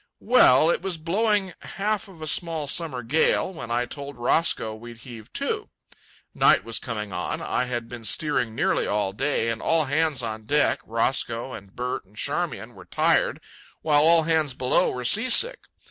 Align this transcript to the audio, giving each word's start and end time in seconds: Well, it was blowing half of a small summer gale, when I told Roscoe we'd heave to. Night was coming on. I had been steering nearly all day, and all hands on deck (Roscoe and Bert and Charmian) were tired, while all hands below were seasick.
Well, 0.19 0.71
it 0.71 0.81
was 0.81 0.97
blowing 0.97 1.53
half 1.59 2.07
of 2.07 2.23
a 2.23 2.27
small 2.27 2.65
summer 2.65 3.03
gale, 3.03 3.53
when 3.53 3.69
I 3.69 3.85
told 3.85 4.17
Roscoe 4.17 4.73
we'd 4.73 4.97
heave 5.01 5.31
to. 5.33 5.69
Night 6.33 6.63
was 6.63 6.79
coming 6.79 7.13
on. 7.13 7.39
I 7.39 7.65
had 7.65 7.87
been 7.87 8.03
steering 8.03 8.55
nearly 8.55 8.87
all 8.87 9.13
day, 9.13 9.47
and 9.49 9.61
all 9.61 9.85
hands 9.85 10.23
on 10.23 10.45
deck 10.45 10.79
(Roscoe 10.87 11.53
and 11.53 11.75
Bert 11.75 12.03
and 12.03 12.17
Charmian) 12.17 12.73
were 12.73 12.85
tired, 12.85 13.41
while 13.83 14.01
all 14.01 14.23
hands 14.23 14.55
below 14.55 14.89
were 14.91 15.05
seasick. 15.05 15.59